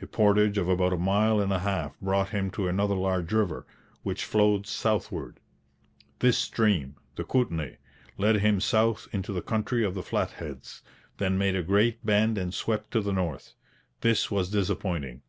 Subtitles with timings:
[0.00, 3.66] A portage of about a mile and a half brought him to another large river,
[4.02, 5.40] which flowed southward.
[6.20, 7.76] This stream the Kootenay
[8.16, 10.80] led him south into the country of the Flatheads,
[11.18, 13.52] then made a great bend and swept to the north.
[14.00, 15.20] This was disappointing.